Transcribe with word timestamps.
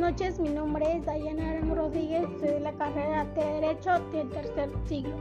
noches, 0.00 0.40
mi 0.40 0.48
nombre 0.48 0.96
es 0.96 1.04
Dayana 1.04 1.50
Aram 1.50 1.74
Rodríguez, 1.74 2.24
soy 2.40 2.48
de 2.48 2.60
la 2.60 2.72
carrera 2.72 3.26
de 3.26 3.44
Derecho 3.44 3.90
del 4.12 4.30
tercer 4.30 4.70
siglo. 4.86 5.14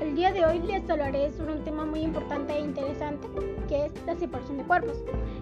El 0.00 0.16
día 0.16 0.32
de 0.32 0.42
hoy 0.42 0.58
les 0.60 0.88
hablaré 0.88 1.30
sobre 1.32 1.52
un 1.52 1.64
tema 1.64 1.84
muy 1.84 2.00
importante 2.00 2.54
e 2.54 2.60
interesante, 2.60 3.28
que 3.68 3.86
es 3.86 3.92
la 4.06 4.16
separación 4.16 4.56
de 4.56 4.64
cuerpos. 4.64 4.96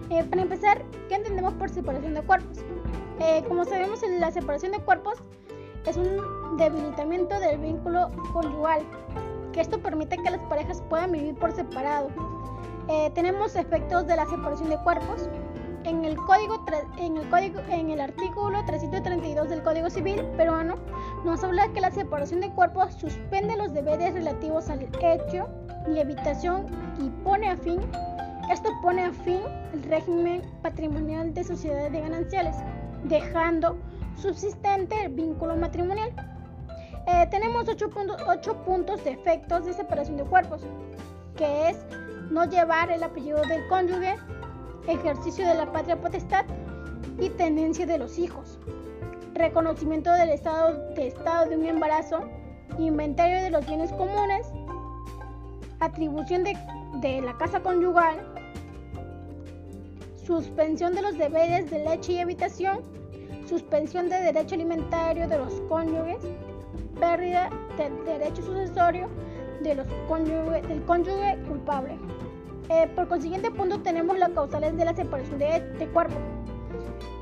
Eh, 0.09 0.25
para 0.25 0.41
empezar, 0.41 0.83
¿qué 1.07 1.15
entendemos 1.15 1.53
por 1.53 1.69
separación 1.69 2.15
de 2.15 2.21
cuerpos? 2.23 2.57
Eh, 3.21 3.45
como 3.47 3.63
sabemos, 3.63 4.01
la 4.19 4.29
separación 4.31 4.73
de 4.73 4.79
cuerpos 4.79 5.23
es 5.85 5.95
un 5.95 6.57
debilitamiento 6.57 7.39
del 7.39 7.57
vínculo 7.59 8.11
conyugal, 8.33 8.81
que 9.53 9.61
esto 9.61 9.79
permite 9.79 10.17
que 10.17 10.29
las 10.29 10.41
parejas 10.43 10.83
puedan 10.89 11.13
vivir 11.13 11.33
por 11.35 11.53
separado. 11.53 12.09
Eh, 12.89 13.09
tenemos 13.15 13.55
efectos 13.55 14.05
de 14.05 14.17
la 14.17 14.25
separación 14.25 14.69
de 14.69 14.77
cuerpos, 14.83 15.29
en 15.85 16.03
el 16.03 16.17
código 16.17 16.65
en 16.97 17.17
el 17.17 17.29
código 17.29 17.59
en 17.69 17.89
el 17.89 18.01
artículo 18.01 18.63
332 18.65 19.49
del 19.49 19.63
Código 19.63 19.89
Civil 19.89 20.23
peruano 20.37 20.75
nos 21.23 21.43
habla 21.43 21.71
que 21.73 21.81
la 21.81 21.91
separación 21.91 22.41
de 22.41 22.49
cuerpos 22.51 22.93
suspende 22.95 23.55
los 23.55 23.73
deberes 23.73 24.13
relativos 24.13 24.69
al 24.69 24.81
hecho 24.81 25.47
y 25.87 25.99
evitación 25.99 26.65
y 26.99 27.09
pone 27.23 27.49
a 27.49 27.57
fin 27.57 27.79
esto 28.51 28.69
pone 28.81 29.03
a 29.03 29.11
fin 29.11 29.41
el 29.73 29.83
régimen 29.83 30.41
patrimonial 30.61 31.33
de 31.33 31.43
sociedades 31.43 31.91
de 31.91 32.01
gananciales, 32.01 32.55
dejando 33.03 33.75
subsistente 34.21 34.95
el 35.03 35.13
vínculo 35.13 35.55
matrimonial. 35.55 36.13
Eh, 37.07 37.27
tenemos 37.31 37.67
ocho 37.67 37.89
puntos, 37.89 38.21
ocho 38.27 38.55
puntos 38.63 39.03
de 39.03 39.11
efectos 39.11 39.65
de 39.65 39.73
separación 39.73 40.17
de 40.17 40.23
cuerpos, 40.25 40.61
que 41.35 41.69
es 41.69 41.77
no 42.29 42.45
llevar 42.45 42.91
el 42.91 43.01
apellido 43.03 43.41
del 43.41 43.67
cónyuge, 43.67 44.15
ejercicio 44.87 45.47
de 45.47 45.55
la 45.55 45.71
patria 45.71 45.99
potestad 45.99 46.45
y 47.19 47.29
tendencia 47.29 47.85
de 47.85 47.97
los 47.97 48.17
hijos, 48.17 48.59
reconocimiento 49.33 50.11
del 50.13 50.29
estado 50.29 50.93
de, 50.93 51.07
estado 51.07 51.49
de 51.49 51.57
un 51.57 51.65
embarazo, 51.65 52.21
inventario 52.77 53.41
de 53.41 53.49
los 53.49 53.65
bienes 53.65 53.91
comunes, 53.93 54.47
atribución 55.79 56.43
de, 56.43 56.57
de 57.01 57.21
la 57.21 57.37
casa 57.37 57.61
conyugal, 57.61 58.15
suspensión 60.25 60.93
de 60.95 61.01
los 61.01 61.17
deberes 61.17 61.69
de 61.69 61.83
leche 61.83 62.13
y 62.13 62.19
habitación, 62.19 62.81
suspensión 63.47 64.09
de 64.09 64.21
derecho 64.21 64.55
alimentario 64.55 65.27
de 65.27 65.37
los 65.37 65.53
cónyuges, 65.69 66.23
pérdida 66.99 67.49
del 67.77 68.03
derecho 68.05 68.41
sucesorio 68.41 69.09
de 69.61 69.75
los 69.75 69.87
del 69.87 70.83
cónyuge 70.85 71.37
culpable. 71.47 71.97
Eh, 72.69 72.89
por 72.95 73.07
consiguiente 73.07 73.51
punto 73.51 73.79
tenemos 73.81 74.17
las 74.17 74.29
causales 74.29 74.75
de 74.75 74.85
la 74.85 74.95
separación 74.95 75.39
de, 75.39 75.61
de 75.61 75.87
cuerpo. 75.87 76.15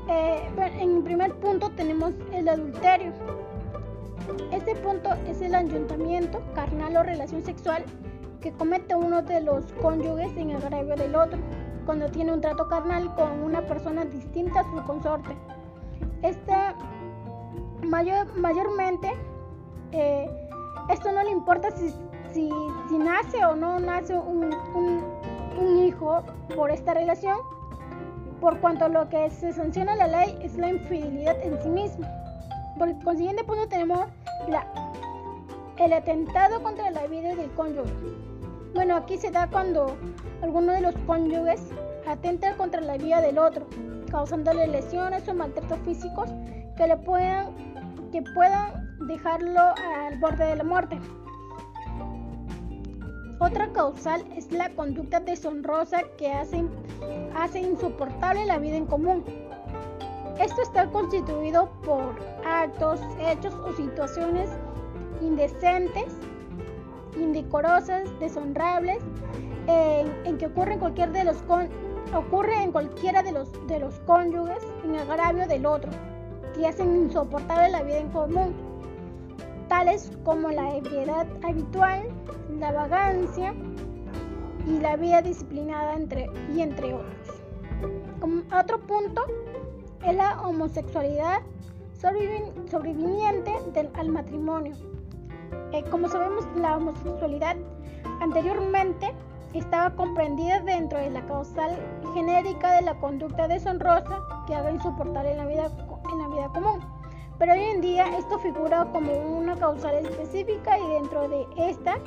Eh, 0.08 0.48
en 0.80 1.02
primer 1.02 1.34
punto 1.34 1.70
tenemos 1.70 2.14
el 2.32 2.48
adulterio. 2.48 3.12
Este 4.52 4.74
punto 4.76 5.10
es 5.26 5.40
el 5.42 5.54
ayuntamiento 5.54 6.42
carnal 6.54 6.96
o 6.96 7.02
relación 7.02 7.44
sexual 7.44 7.84
que 8.40 8.52
comete 8.52 8.94
uno 8.94 9.22
de 9.22 9.40
los 9.40 9.64
cónyuges 9.80 10.36
en 10.36 10.52
agravio 10.52 10.96
del 10.96 11.14
otro, 11.14 11.38
cuando 11.86 12.10
tiene 12.10 12.32
un 12.32 12.40
trato 12.40 12.68
carnal 12.68 13.14
con 13.14 13.42
una 13.42 13.62
persona 13.62 14.04
distinta 14.04 14.60
a 14.60 14.64
su 14.64 14.82
consorte. 14.84 15.34
Esta 16.22 16.74
mayor, 17.82 18.34
mayormente, 18.36 19.12
eh, 19.92 20.28
esto 20.90 21.12
no 21.12 21.22
le 21.22 21.30
importa 21.30 21.70
si, 21.70 21.94
si, 22.32 22.50
nace 22.98 23.44
o 23.46 23.56
no 23.56 23.78
nace 23.78 24.14
un 24.14 24.50
hijo 25.60 26.22
por 26.54 26.70
esta 26.70 26.94
relación, 26.94 27.38
por 28.40 28.58
cuanto 28.60 28.88
lo 28.88 29.08
que 29.08 29.30
se 29.30 29.52
sanciona 29.52 29.96
la 29.96 30.06
ley 30.06 30.38
es 30.42 30.56
la 30.56 30.68
infidelidad 30.68 31.36
en 31.42 31.60
sí 31.62 31.68
misma. 31.68 32.08
Por 32.78 33.02
consiguiente 33.02 33.44
punto 33.44 33.68
tenemos 33.68 34.06
la, 34.48 34.66
el 35.78 35.92
atentado 35.92 36.62
contra 36.62 36.90
la 36.90 37.06
vida 37.06 37.34
del 37.34 37.50
cónyuge. 37.52 37.92
Bueno, 38.74 38.96
aquí 38.96 39.16
se 39.16 39.30
da 39.30 39.46
cuando 39.46 39.96
alguno 40.42 40.72
de 40.72 40.80
los 40.80 40.94
cónyuges 41.06 41.62
atenta 42.06 42.56
contra 42.56 42.80
la 42.80 42.96
vida 42.96 43.20
del 43.20 43.38
otro, 43.38 43.66
causándole 44.10 44.66
lesiones 44.66 45.28
o 45.28 45.34
maltratos 45.34 45.78
físicos 45.80 46.28
que 46.76 46.86
le 46.86 46.96
puedan 46.96 47.54
que 48.10 48.22
puedan 48.22 48.96
dejarlo 49.08 49.60
al 49.60 50.18
borde 50.20 50.44
de 50.44 50.56
la 50.56 50.64
muerte. 50.64 50.98
Otra 53.40 53.72
causal 53.72 54.24
es 54.36 54.50
la 54.52 54.70
conducta 54.70 55.18
deshonrosa 55.18 56.02
que 56.16 56.32
hace, 56.32 56.64
hace 57.34 57.60
insoportable 57.60 58.46
la 58.46 58.58
vida 58.58 58.76
en 58.76 58.86
común. 58.86 59.24
Esto 60.38 60.62
está 60.62 60.88
constituido 60.90 61.68
por 61.84 62.14
actos, 62.46 63.00
hechos 63.20 63.54
o 63.54 63.72
situaciones 63.72 64.48
indecentes, 65.20 66.06
indecorosas, 67.16 68.08
deshonrables, 68.20 68.98
en, 69.66 70.38
que 70.38 70.46
ocurre 70.46 70.74
en, 70.74 70.80
cualquier 70.80 71.10
de 71.12 71.24
los 71.24 71.36
en 72.62 72.72
cualquiera 72.72 73.22
de 73.22 73.32
los, 73.32 73.66
de 73.66 73.80
los 73.80 73.98
cónyuges 74.00 74.62
en 74.84 74.96
agravio 74.96 75.46
del 75.48 75.66
otro, 75.66 75.90
que 76.54 76.66
hacen 76.66 76.94
insoportable 76.96 77.70
la 77.70 77.82
vida 77.82 77.98
en 77.98 78.10
común 78.10 78.63
tales 79.74 80.12
como 80.24 80.50
la 80.50 80.76
ebriedad 80.76 81.26
habitual, 81.42 82.04
la 82.60 82.70
vagancia 82.70 83.52
y 84.68 84.78
la 84.78 84.94
vida 84.94 85.20
disciplinada 85.20 85.94
entre, 85.94 86.30
y 86.54 86.60
entre 86.60 86.94
otros. 86.94 87.42
otro 88.56 88.78
punto 88.86 89.22
es 90.06 90.14
la 90.14 90.40
homosexualidad 90.42 91.40
sobreviviente 92.00 93.52
del, 93.72 93.90
al 93.94 94.10
matrimonio. 94.10 94.76
Eh, 95.72 95.82
como 95.90 96.08
sabemos, 96.08 96.46
la 96.54 96.76
homosexualidad 96.76 97.56
anteriormente 98.20 99.12
estaba 99.54 99.90
comprendida 99.96 100.60
dentro 100.60 101.00
de 101.00 101.10
la 101.10 101.26
causal 101.26 101.72
genérica 102.14 102.76
de 102.76 102.82
la 102.82 102.94
conducta 103.00 103.48
deshonrosa 103.48 104.22
que 104.46 104.54
haga 104.54 104.70
insoportable 104.70 105.32
en 105.32 105.38
la 105.38 105.46
vida, 105.46 105.66
en 106.12 106.18
la 106.20 106.28
vida 106.28 106.48
común 106.54 107.03
pero 107.38 107.52
hoy 107.52 107.62
en 107.62 107.80
día 107.80 108.16
esto 108.16 108.38
figura 108.38 108.86
como 108.92 109.12
una 109.12 109.56
causal 109.56 109.94
específica 109.96 110.78
y 110.78 110.86
dentro 110.88 111.28
de 111.28 111.46
esta 111.56 111.98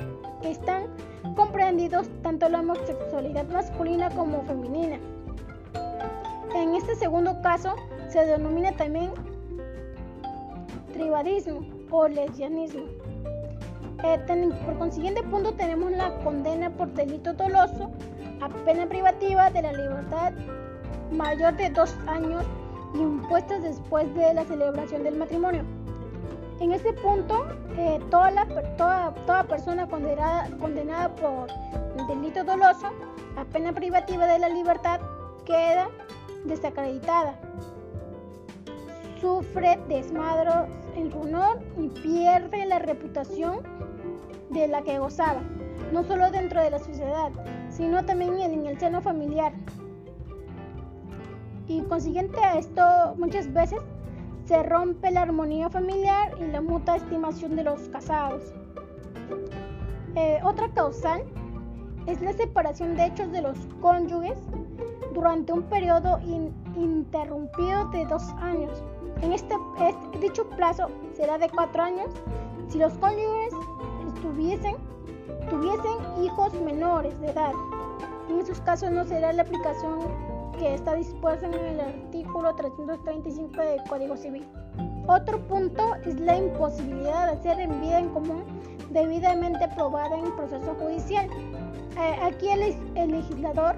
están 0.42 0.86
comprendidos 1.34 2.08
tanto 2.22 2.48
la 2.48 2.60
homosexualidad 2.60 3.46
masculina 3.48 4.10
como 4.10 4.42
femenina. 4.42 4.98
En 6.54 6.74
este 6.74 6.94
segundo 6.96 7.40
caso 7.42 7.74
se 8.08 8.24
denomina 8.24 8.72
también 8.72 9.12
tribadismo 10.92 11.60
o 11.90 12.08
lesbianismo. 12.08 12.82
Eh, 14.04 14.52
por 14.64 14.78
consiguiente 14.78 15.22
punto 15.24 15.52
tenemos 15.52 15.90
la 15.92 16.14
condena 16.20 16.70
por 16.70 16.88
delito 16.92 17.32
doloso 17.34 17.90
a 18.40 18.48
pena 18.64 18.86
privativa 18.86 19.50
de 19.50 19.62
la 19.62 19.72
libertad 19.72 20.32
mayor 21.10 21.56
de 21.56 21.70
dos 21.70 21.96
años 22.06 22.44
impuestas 22.94 23.62
después 23.62 24.12
de 24.14 24.34
la 24.34 24.44
celebración 24.44 25.04
del 25.04 25.16
matrimonio. 25.16 25.62
En 26.60 26.72
este 26.72 26.92
punto, 26.92 27.46
eh, 27.76 28.00
toda, 28.10 28.46
toda, 28.76 29.14
toda, 29.26 29.44
persona 29.44 29.86
condenada, 29.86 30.50
condenada 30.58 31.14
por 31.14 31.48
el 31.96 32.06
delito 32.08 32.42
doloso 32.42 32.88
a 33.36 33.44
pena 33.44 33.72
privativa 33.72 34.26
de 34.26 34.40
la 34.40 34.48
libertad 34.48 35.00
queda 35.44 35.88
desacreditada. 36.44 37.38
Sufre 39.20 39.78
desmadros 39.88 40.68
en 40.96 41.12
su 41.12 41.20
honor 41.20 41.60
y 41.76 41.88
pierde 41.88 42.66
la 42.66 42.80
reputación 42.80 43.60
de 44.50 44.66
la 44.66 44.82
que 44.82 44.98
gozaba, 44.98 45.42
no 45.92 46.02
solo 46.04 46.30
dentro 46.30 46.60
de 46.60 46.70
la 46.70 46.78
sociedad, 46.78 47.30
sino 47.70 48.04
también 48.04 48.38
en 48.38 48.66
el 48.66 48.78
seno 48.80 49.00
familiar 49.00 49.52
y 51.68 51.82
consiguiente 51.82 52.42
a 52.42 52.58
esto 52.58 52.82
muchas 53.18 53.52
veces 53.52 53.78
se 54.46 54.62
rompe 54.62 55.10
la 55.10 55.22
armonía 55.22 55.68
familiar 55.68 56.34
y 56.40 56.46
la 56.50 56.62
mutua 56.62 56.96
estimación 56.96 57.54
de 57.54 57.64
los 57.64 57.88
casados. 57.90 58.54
Eh, 60.16 60.40
otra 60.42 60.70
causal 60.70 61.22
es 62.06 62.20
la 62.22 62.32
separación 62.32 62.96
de 62.96 63.06
hechos 63.06 63.30
de 63.30 63.42
los 63.42 63.58
cónyuges 63.82 64.38
durante 65.12 65.52
un 65.52 65.62
periodo 65.64 66.18
interrumpido 66.74 67.84
de 67.90 68.06
dos 68.06 68.22
años. 68.40 68.82
En 69.20 69.34
este, 69.34 69.54
este, 69.80 70.18
dicho 70.18 70.48
plazo 70.50 70.86
será 71.12 71.36
de 71.36 71.50
cuatro 71.50 71.82
años 71.82 72.08
si 72.68 72.78
los 72.78 72.94
cónyuges 72.94 73.52
tuviesen 74.22 74.76
hijos 76.22 76.54
menores 76.62 77.20
de 77.20 77.28
edad. 77.28 77.52
En 78.30 78.38
esos 78.38 78.60
casos 78.62 78.90
no 78.90 79.04
será 79.04 79.32
la 79.32 79.42
aplicación 79.42 79.98
que 80.58 80.74
está 80.74 80.94
dispuesta 80.94 81.46
en 81.46 81.54
el 81.54 81.80
artículo 81.80 82.54
335 82.54 83.60
del 83.60 83.82
Código 83.88 84.16
Civil. 84.16 84.44
Otro 85.06 85.40
punto 85.46 85.94
es 86.04 86.18
la 86.20 86.36
imposibilidad 86.36 87.26
de 87.26 87.38
hacer 87.38 87.60
en 87.60 87.80
vida 87.80 88.00
en 88.00 88.08
común 88.08 88.44
debidamente 88.90 89.64
aprobada 89.64 90.18
en 90.18 90.34
proceso 90.36 90.74
judicial. 90.80 91.28
Eh, 91.96 92.18
aquí 92.22 92.48
el, 92.48 93.10
legislador 93.10 93.76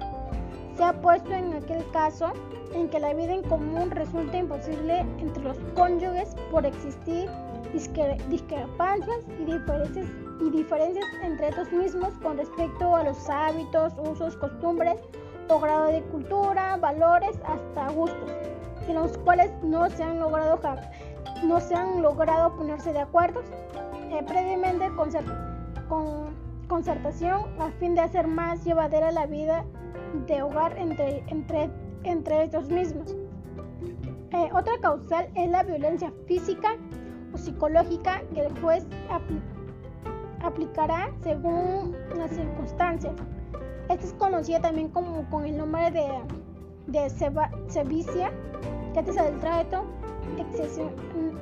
se 0.75 0.83
ha 0.83 0.99
puesto 1.01 1.31
en 1.31 1.53
aquel 1.53 1.89
caso 1.91 2.31
en 2.73 2.89
que 2.89 2.99
la 2.99 3.13
vida 3.13 3.33
en 3.33 3.43
común 3.43 3.91
resulta 3.91 4.37
imposible 4.37 4.99
entre 5.19 5.43
los 5.43 5.57
cónyuges 5.75 6.35
por 6.49 6.65
existir 6.65 7.29
discrepancias 7.73 9.25
y 9.39 9.45
diferencias, 9.45 10.07
y 10.41 10.49
diferencias 10.49 11.05
entre 11.23 11.49
estos 11.49 11.71
mismos 11.71 12.13
con 12.23 12.37
respecto 12.37 12.95
a 12.95 13.03
los 13.03 13.29
hábitos, 13.29 13.93
usos, 13.99 14.35
costumbres 14.37 14.97
grado 15.59 15.87
de 15.87 16.01
cultura, 16.03 16.77
valores, 16.77 17.39
hasta 17.45 17.89
gustos, 17.91 18.31
en 18.87 18.95
los 18.95 19.17
cuales 19.19 19.51
no 19.63 19.89
se 19.89 20.03
han 20.03 20.19
logrado, 20.19 20.59
no 21.43 21.59
se 21.59 21.75
han 21.75 22.01
logrado 22.01 22.55
ponerse 22.55 22.93
de 22.93 22.99
acuerdo 22.99 23.41
eh, 24.09 24.23
previamente 24.27 24.89
con, 24.95 25.09
con 25.87 26.35
concertación 26.67 27.41
a 27.59 27.69
fin 27.79 27.95
de 27.95 28.01
hacer 28.01 28.27
más 28.27 28.63
llevadera 28.63 29.11
la 29.11 29.25
vida 29.25 29.65
de 30.27 30.41
hogar 30.41 30.77
entre, 30.77 31.23
entre, 31.27 31.69
entre 32.03 32.43
ellos 32.43 32.69
mismos. 32.69 33.15
Eh, 34.31 34.49
otra 34.53 34.73
causal 34.81 35.29
es 35.35 35.49
la 35.49 35.63
violencia 35.63 36.13
física 36.27 36.77
o 37.33 37.37
psicológica 37.37 38.21
que 38.33 38.45
el 38.45 38.61
juez 38.61 38.85
aplicará 40.41 41.11
según 41.21 41.95
las 42.15 42.31
circunstancias. 42.31 43.13
Esta 43.91 44.05
es 44.05 44.13
conocida 44.13 44.61
también 44.61 44.87
como 44.87 45.29
con 45.29 45.45
el 45.45 45.57
nombre 45.57 45.91
de, 45.91 46.07
de 46.87 47.09
que 48.93 48.99
es 49.01 49.17
el 49.17 49.39
trato 49.41 49.83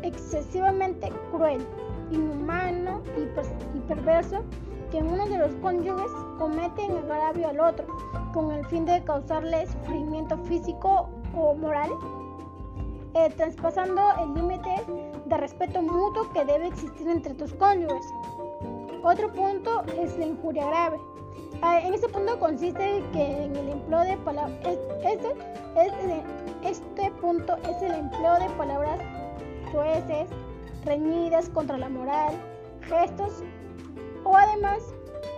excesivamente 0.01 1.11
cruel, 1.31 1.63
inhumano 2.09 3.03
y, 3.15 3.79
perverso 3.81 4.43
que 4.89 4.97
uno 4.97 5.27
de 5.27 5.37
los 5.37 5.53
cónyuges 5.61 6.11
comete 6.39 6.85
en 6.85 6.97
agravio 7.11 7.49
al 7.49 7.59
otro, 7.59 7.85
con 8.33 8.51
el 8.51 8.65
fin 8.65 8.83
de 8.83 9.03
causarle 9.03 9.67
sufrimiento 9.67 10.35
físico 10.45 11.07
o 11.35 11.53
moral, 11.53 11.91
eh, 13.13 13.29
traspasando 13.37 14.01
el 14.23 14.33
límite 14.33 14.71
de 15.27 15.37
respeto 15.37 15.83
mutuo 15.83 16.31
que 16.33 16.43
debe 16.45 16.65
existir 16.65 17.07
entre 17.09 17.35
tus 17.35 17.53
cónyuges. 17.53 18.07
Otro 19.03 19.31
punto 19.31 19.83
es 20.01 20.17
la 20.17 20.25
injuria 20.25 20.65
grave. 20.65 20.97
Ah, 21.61 21.81
en 21.83 21.93
este 21.93 22.07
punto 22.07 22.39
consiste 22.39 23.03
que 23.11 23.43
en 23.43 23.53
el 23.53 23.69
empleo 23.69 23.99
de 23.99 24.15
palabras, 24.17 24.57
este, 26.63 27.11
punto 27.21 27.57
es 27.57 27.81
el 27.81 27.95
empleo 27.95 28.39
de 28.39 28.49
palabras 28.57 28.99
sueces, 29.69 30.29
reñidas 30.85 31.49
contra 31.49 31.77
la 31.77 31.89
moral, 31.89 32.33
gestos 32.81 33.43
o 34.23 34.37
además 34.37 34.79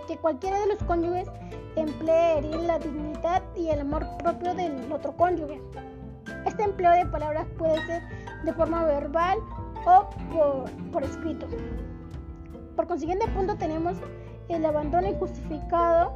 que 0.06 0.16
cualquiera 0.16 0.60
de 0.60 0.68
los 0.68 0.82
cónyuges 0.84 1.28
emplee 1.74 2.38
herir 2.38 2.56
la 2.56 2.78
dignidad 2.78 3.42
y 3.56 3.70
el 3.70 3.80
amor 3.80 4.06
propio 4.18 4.54
del 4.54 4.92
otro 4.92 5.16
cónyuge. 5.16 5.60
Este 6.46 6.62
empleo 6.62 6.92
de 6.92 7.06
palabras 7.06 7.48
puede 7.58 7.84
ser 7.86 8.02
de 8.44 8.52
forma 8.52 8.84
verbal 8.84 9.38
o 9.86 10.08
por 10.92 11.02
escrito. 11.02 11.48
Por 12.76 12.86
consiguiente 12.86 13.26
punto 13.28 13.56
tenemos 13.56 13.96
el 14.48 14.64
abandono 14.64 15.08
injustificado 15.08 16.11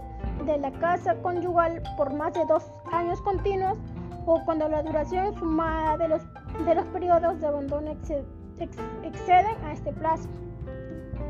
de 0.47 0.59
la 0.59 0.71
casa 0.73 1.17
conyugal 1.23 1.83
por 1.97 2.15
más 2.15 2.33
de 2.35 2.45
dos 2.47 2.65
años 2.93 3.21
continuos 3.21 3.79
o 4.27 4.41
cuando 4.45 4.69
la 4.69 4.83
duración 4.83 5.35
sumada 5.35 5.97
de 5.99 6.09
los, 6.09 6.23
de 6.65 6.75
los 6.75 6.85
periodos 6.87 7.41
de 7.41 7.47
abandono 7.47 7.91
exceden 7.91 9.65
a 9.65 9.73
este 9.73 9.93
plazo. 9.93 10.29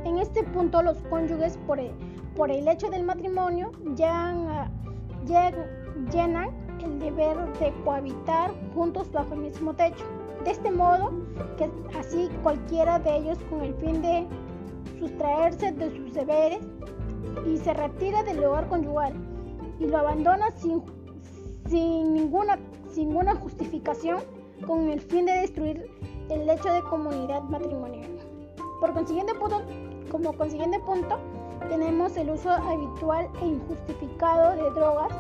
En 0.05 0.19
este 0.19 0.45
punto 0.45 0.83
los 0.83 0.99
cónyuges 1.11 1.59
por 1.67 1.81
el, 1.81 1.91
por 2.37 2.51
el 2.51 2.69
hecho 2.69 2.89
del 2.91 3.05
matrimonio 3.05 3.73
llegan 3.97 4.71
llenan 6.13 6.51
el 6.85 6.99
deber 6.99 7.37
de 7.59 7.73
cohabitar 7.85 8.53
juntos 8.75 9.11
bajo 9.11 9.35
el 9.35 9.41
mismo 9.41 9.75
techo. 9.75 10.05
De 10.45 10.53
este 10.53 10.71
modo, 10.71 11.11
que 11.57 11.69
así 11.99 12.29
cualquiera 12.43 12.99
de 12.99 13.17
ellos 13.17 13.39
con 13.51 13.63
el 13.63 13.75
fin 13.77 14.01
de 14.03 14.27
sustraerse 15.01 15.73
de 15.73 15.91
sus 15.97 16.15
deberes 16.15 16.61
y 17.47 17.59
se 17.59 17.75
retira 17.75 18.23
del 18.23 18.45
hogar 18.45 18.69
conyugal 18.69 19.15
y 19.79 19.87
lo 19.87 19.99
abandona 19.99 20.51
sin, 20.53 20.83
sin, 21.69 22.15
ninguna, 22.15 22.59
sin 22.91 23.09
ninguna 23.09 23.35
justificación 23.37 24.21
con 24.67 24.89
el 24.89 25.01
fin 25.01 25.27
de 25.27 25.33
destruir 25.33 25.91
el 26.31 26.49
hecho 26.49 26.73
de 26.73 26.83
comunidad 26.83 27.43
matrimonial. 27.43 28.11
Por 28.81 28.93
consiguiente 28.93 29.35
punto, 29.35 29.63
como 30.11 30.33
consiguiente 30.33 30.79
punto, 30.81 31.19
tenemos 31.69 32.17
el 32.17 32.31
uso 32.31 32.51
habitual 32.51 33.29
e 33.43 33.47
injustificado 33.47 34.57
de 34.57 34.71
drogas 34.71 35.13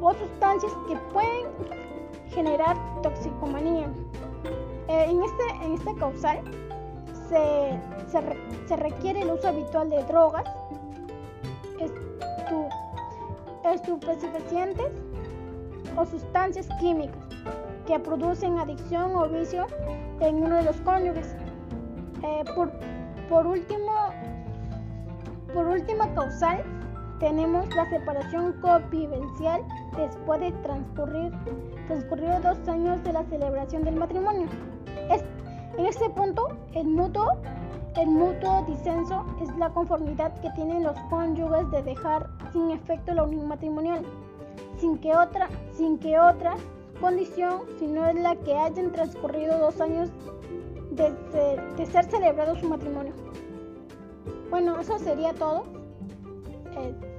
o 0.00 0.12
sustancias 0.14 0.72
que 0.88 0.96
pueden 1.12 1.46
generar 2.30 2.76
toxicomanía. 3.02 3.92
Eh, 4.88 5.06
en, 5.08 5.22
este, 5.22 5.64
en 5.64 5.72
esta 5.74 5.94
causal 5.94 6.40
se, 7.28 7.78
se, 8.66 8.76
requiere 8.76 9.22
el 9.22 9.30
uso 9.30 9.48
habitual 9.48 9.90
de 9.90 10.02
drogas, 10.04 10.44
estupefacientes 13.64 14.92
o 15.96 16.06
sustancias 16.06 16.68
químicas 16.80 17.22
que 17.86 17.98
producen 17.98 18.58
adicción 18.58 19.14
o 19.16 19.28
vicio 19.28 19.66
en 20.20 20.36
uno 20.36 20.56
de 20.56 20.62
los 20.62 20.76
cónyuges. 20.82 21.34
Eh, 22.22 22.44
por, 22.54 22.70
por, 23.28 23.46
último, 23.46 23.92
por 25.52 25.66
última 25.66 26.12
causal, 26.14 26.62
tenemos 27.18 27.72
la 27.74 27.88
separación 27.88 28.52
convivencial 28.60 29.62
después 29.96 30.40
de 30.40 30.52
transcurrir, 30.62 31.32
dos 32.42 32.68
años 32.68 33.02
de 33.04 33.12
la 33.12 33.24
celebración 33.24 33.84
del 33.84 33.96
matrimonio. 33.96 34.46
Es, 35.10 35.24
en 35.78 35.86
este 35.86 36.08
punto, 36.10 36.48
el 36.74 36.86
mutuo, 36.88 37.40
el 37.96 38.08
mutuo 38.08 38.64
disenso 38.66 39.24
es 39.40 39.54
la 39.56 39.70
conformidad 39.70 40.32
que 40.40 40.50
tienen 40.50 40.82
los 40.82 40.98
cónyuges 41.10 41.70
de 41.70 41.82
dejar 41.82 42.28
sin 42.52 42.70
efecto 42.70 43.12
la 43.12 43.24
unión 43.24 43.48
matrimonial, 43.48 44.04
sin 44.78 44.98
que 44.98 45.14
otra, 45.14 45.48
sin 45.72 45.98
que 45.98 46.18
otra 46.18 46.54
condición, 47.00 47.62
es 47.80 48.14
la 48.14 48.36
que 48.36 48.54
hayan 48.54 48.92
transcurrido 48.92 49.58
dos 49.58 49.80
años 49.80 50.08
de, 50.92 51.12
de, 51.76 51.86
ser 51.86 52.04
celebrado 52.04 52.54
su 52.56 52.68
matrimonio. 52.68 53.12
Bueno, 54.50 54.78
eso 54.78 54.98
sería 54.98 55.32
todo. 55.32 55.64
Eh, 56.76 57.11